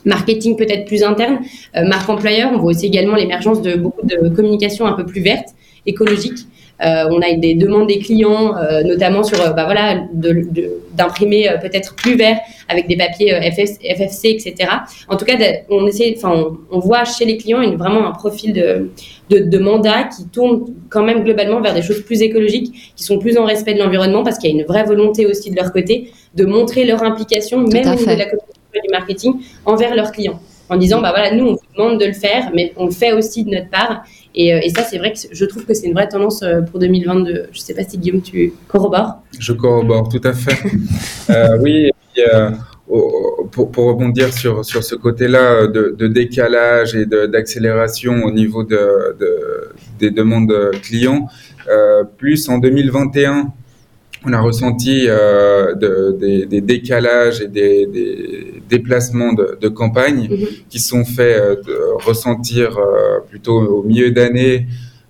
[0.04, 1.40] marketing peut-être plus interne,
[1.76, 2.50] euh, marque employeur.
[2.52, 5.48] On voit aussi également l'émergence de beaucoup de communication un peu plus verte,
[5.86, 6.46] écologique.
[6.84, 11.94] Euh, on a des demandes des clients, euh, notamment sur bah voilà, d'imprimer euh, peut-être
[11.94, 12.38] plus vert
[12.68, 14.70] avec des papiers FF, FFC, etc.
[15.08, 15.34] En tout cas,
[15.70, 18.90] on essaie, enfin, on, on voit chez les clients une, vraiment un profil de,
[19.30, 23.18] de, de mandat qui tourne quand même globalement vers des choses plus écologiques, qui sont
[23.18, 25.72] plus en respect de l'environnement, parce qu'il y a une vraie volonté aussi de leur
[25.72, 28.53] côté de montrer leur implication, même au niveau de la communication
[28.98, 30.40] marketing, envers leurs clients.
[30.70, 33.12] en disant bah voilà, nous on vous demande de le faire, mais on le fait
[33.12, 34.04] aussi de notre part.
[34.34, 37.46] Et, et ça, c'est vrai que je trouve que c'est une vraie tendance pour 2022.
[37.52, 39.14] Je sais pas si Guillaume, tu corrobores.
[39.38, 40.58] Je corrobore tout à fait.
[41.60, 41.86] oui.
[41.86, 42.22] Et puis,
[42.86, 49.16] pour, pour, rebondir sur, sur ce côté-là de, de, décalage et d'accélération au niveau de,
[49.18, 51.28] de, des demandes clients,
[51.68, 53.52] euh, plus en 2021,
[54.26, 55.74] on a ressenti euh,
[56.14, 60.46] des, des, décalages et des, des déplacements de, de campagne mhm.
[60.68, 61.56] qui sont faits euh,
[62.04, 64.66] ressentir euh, plutôt au milieu d'année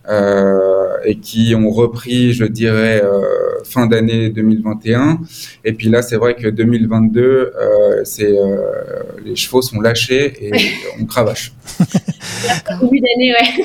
[0.06, 3.22] euh, et qui ont repris, je dirais, euh,
[3.64, 5.20] fin d'année 2021.
[5.64, 8.34] Et puis là, c'est vrai que 2022, euh, c'est
[9.24, 10.52] les chevaux sont lâchés et
[11.00, 11.52] on cravache.
[12.80, 13.64] Début d'année, ouais.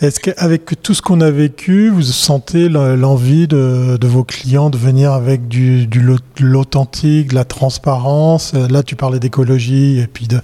[0.00, 4.76] Est-ce qu'avec tout ce qu'on a vécu, vous sentez l'envie de, de, vos clients de
[4.76, 6.00] venir avec du, du
[6.40, 8.52] l'authentique, de la transparence?
[8.54, 10.40] Là, tu parlais d'écologie et puis de,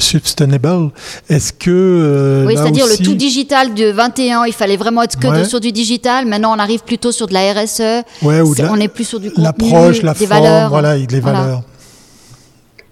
[0.00, 0.90] sustainable.
[1.28, 1.70] Est-ce que.
[1.70, 5.72] Euh, oui, c'est-à-dire le tout digital de 21, il fallait vraiment être que sur du
[5.72, 6.26] digital.
[6.26, 8.04] Maintenant, on arrive plutôt sur de la RSE.
[8.22, 10.68] Ouais, ou on est plus sur du contenu, L'approche, la des forme, valeurs.
[10.70, 11.62] voilà, les valeurs.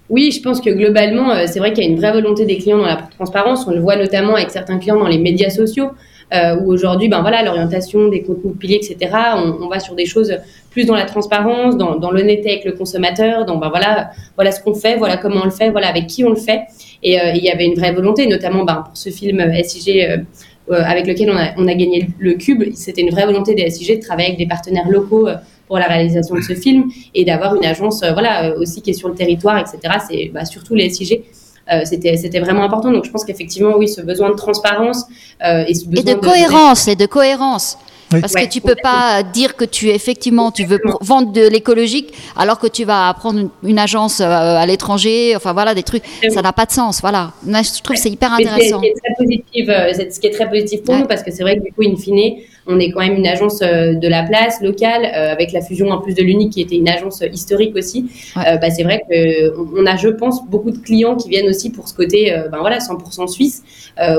[0.09, 2.57] Oui, je pense que globalement, euh, c'est vrai qu'il y a une vraie volonté des
[2.57, 3.67] clients dans la transparence.
[3.67, 5.89] On le voit notamment avec certains clients dans les médias sociaux,
[6.33, 9.11] euh, où aujourd'hui, ben voilà, l'orientation des contenus piliers, etc.
[9.35, 10.37] On, va sur des choses
[10.71, 14.73] plus dans la transparence, dans, l'honnêteté avec le consommateur, dans ben voilà, voilà ce qu'on
[14.73, 16.61] fait, voilà comment on le fait, voilà avec qui on le fait.
[17.03, 20.23] Et euh, il y avait une vraie volonté, notamment ben, pour ce film SIG.
[20.69, 24.01] Avec lequel on a, on a gagné le cube, c'était une vraie volonté des SIG
[24.01, 25.29] de travailler avec des partenaires locaux
[25.67, 29.09] pour la réalisation de ce film et d'avoir une agence voilà aussi qui est sur
[29.09, 31.23] le territoire etc c'est bah, surtout les SIG
[31.71, 35.05] euh, c'était c'était vraiment important donc je pense qu'effectivement oui ce besoin de transparence
[35.45, 37.77] euh, et, ce besoin et de, de cohérence et de cohérence
[38.13, 38.21] oui.
[38.21, 42.13] Parce ouais, que tu peux pas dire que tu effectivement tu veux vendre de l'écologique
[42.37, 46.03] alors que tu vas prendre une, une agence euh, à l'étranger, enfin voilà des trucs,
[46.29, 47.01] ça n'a pas de sens.
[47.01, 48.81] Voilà, je trouve que c'est hyper intéressant.
[48.81, 51.01] C'est très positif, euh, ce qui est très positif pour ouais.
[51.01, 53.27] nous parce que c'est vrai que du coup in fine on est quand même une
[53.27, 56.75] agence euh, de la place locale avec la fusion en plus de l'Unique qui était
[56.75, 58.09] une agence historique aussi.
[58.35, 58.57] Ouais.
[58.59, 61.87] bah, c'est vrai que on a je pense beaucoup de clients qui viennent aussi pour
[61.87, 63.63] ce côté ben voilà 100% suisse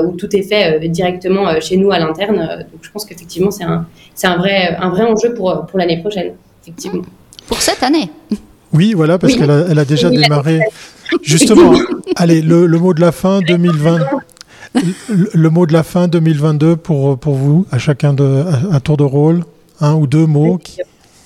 [0.05, 2.65] où tout est fait directement chez nous à l'interne.
[2.71, 3.85] donc je pense qu'effectivement c'est un
[4.19, 7.03] c'est un vrai, un vrai enjeu pour, pour l'année prochaine, effectivement.
[7.47, 8.09] Pour cette année
[8.73, 9.39] Oui, voilà, parce oui.
[9.39, 10.59] qu'elle a, elle a, déjà oui, démarré.
[11.23, 11.71] Justement,
[12.17, 13.99] allez, le, le, mot de la fin 2020.
[14.75, 18.97] Le, le, mot de la fin 2022 pour, pour vous, à chacun de, un tour
[18.97, 19.43] de rôle,
[19.81, 20.57] un ou deux mots.
[20.57, 20.77] Qui...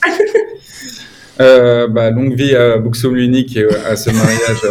[1.42, 4.62] Euh, bah, longue vie à Buxom Unique et à ce mariage.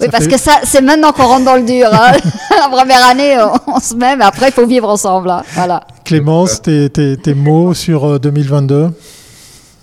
[0.00, 1.88] oui, parce que ça, c'est maintenant qu'on rentre dans le dur.
[1.92, 2.12] Hein.
[2.56, 5.28] La première année, on, on, se met, mais après, il faut vivre ensemble.
[5.28, 5.42] Hein.
[5.54, 5.84] Voilà.
[6.04, 8.90] Clémence, tes, tes, tes mots sur 2022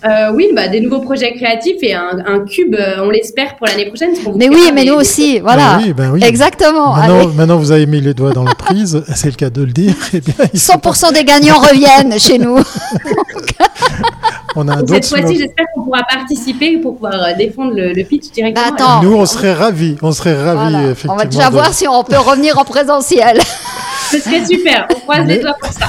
[0.06, 3.68] euh, oui, bah, des nouveaux projets créatifs et un, un cube, euh, on l'espère, pour
[3.68, 4.12] l'année prochaine.
[4.36, 5.78] Mais oui, mais nous aussi, voilà.
[5.78, 6.24] Ben oui, ben oui.
[6.24, 6.96] Exactement.
[6.96, 9.72] Maintenant, maintenant, vous avez mis les doigts dans la prise, c'est le cas de le
[9.72, 9.94] dire.
[10.14, 11.12] Eh bien, 100% pas...
[11.14, 12.58] des gagnants reviennent chez nous.
[14.56, 18.30] on a un Cette fois-ci, j'espère qu'on pourra participer pour pouvoir défendre le, le pitch
[18.32, 18.68] directement.
[18.68, 19.96] Bah, attends, nous, on serait ravis.
[20.02, 20.84] On serait ravis, voilà.
[20.84, 21.14] effectivement.
[21.14, 21.54] On va déjà de...
[21.54, 23.40] voir si on peut revenir en présentiel.
[24.12, 24.86] Ce serait super.
[24.94, 25.36] On croise mais...
[25.36, 25.88] les doigts pour ça.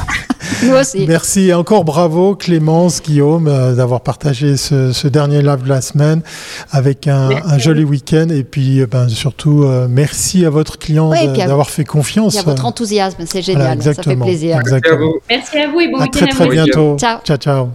[0.63, 1.07] Nous aussi.
[1.07, 1.49] Merci.
[1.49, 6.23] Et encore bravo, Clémence, Guillaume, euh, d'avoir partagé ce, ce, dernier live de la semaine
[6.71, 8.29] avec un, un joli week-end.
[8.31, 12.37] Et puis, euh, ben, surtout, euh, merci à votre client oui, d'avoir fait confiance.
[12.37, 13.79] Et à votre enthousiasme, c'est génial.
[13.79, 14.61] Voilà, ça fait plaisir.
[14.61, 15.13] Exactement.
[15.29, 16.97] Merci à vous et bon à week-end très, très bientôt.
[16.99, 17.19] Ciao.
[17.25, 17.69] Ciao, ciao.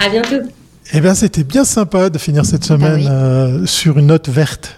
[0.00, 0.48] À bientôt.
[0.92, 3.06] Eh bien, c'était bien sympa de finir cette semaine oui.
[3.10, 4.77] euh, sur une note verte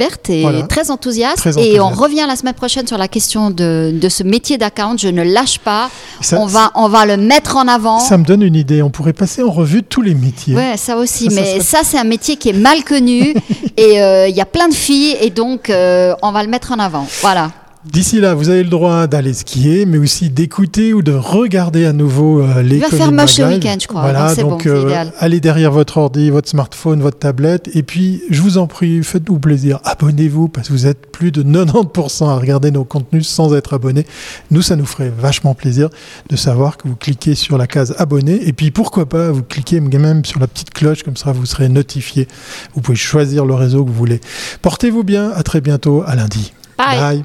[0.00, 0.62] verte et voilà.
[0.62, 1.36] très, enthousiaste.
[1.36, 1.74] très, enthousiaste.
[1.76, 4.96] Et on revient la semaine prochaine sur la question de, de ce métier d'account.
[4.96, 5.90] Je ne lâche pas.
[6.20, 7.98] Ça, on, va, on va le mettre en avant.
[8.00, 8.82] Ça me donne une idée.
[8.82, 10.56] On pourrait passer en revue tous les métiers.
[10.56, 11.30] Ouais, ça aussi.
[11.30, 13.34] Ça, Mais ça, ça c'est un métier qui est mal connu.
[13.76, 15.16] et il euh, y a plein de filles.
[15.20, 17.06] Et donc, euh, on va le mettre en avant.
[17.20, 17.50] Voilà.
[17.86, 21.94] D'ici là, vous avez le droit d'aller skier, mais aussi d'écouter ou de regarder à
[21.94, 22.76] nouveau euh, les.
[22.76, 24.02] Il va faire moche ce week-end, je crois.
[24.02, 28.22] Voilà, donc, donc bon, euh, allez derrière votre ordi, votre smartphone, votre tablette, et puis
[28.28, 32.36] je vous en prie, faites-vous plaisir, abonnez-vous parce que vous êtes plus de 90% à
[32.36, 34.04] regarder nos contenus sans être abonné.
[34.50, 35.88] Nous, ça nous ferait vachement plaisir
[36.28, 39.80] de savoir que vous cliquez sur la case abonné, et puis pourquoi pas vous cliquez
[39.80, 42.28] même sur la petite cloche, comme ça vous serez notifié.
[42.74, 44.20] Vous pouvez choisir le réseau que vous voulez.
[44.60, 46.52] Portez-vous bien, à très bientôt, à lundi.
[46.76, 46.98] Bye.
[46.98, 47.24] Bye.